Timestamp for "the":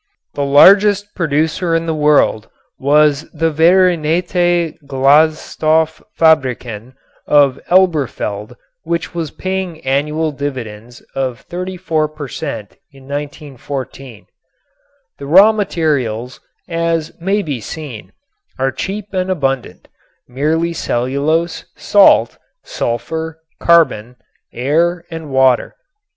0.33-0.43, 1.85-1.93, 3.35-3.51, 15.19-15.27